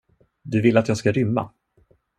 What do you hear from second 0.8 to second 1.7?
jag ska rymma?